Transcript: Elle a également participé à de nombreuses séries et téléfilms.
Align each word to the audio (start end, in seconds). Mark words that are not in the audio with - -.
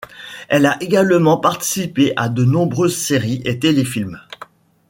Elle 0.49 0.65
a 0.65 0.81
également 0.81 1.37
participé 1.37 2.11
à 2.17 2.27
de 2.27 2.43
nombreuses 2.43 2.97
séries 2.97 3.43
et 3.45 3.59
téléfilms. 3.59 4.19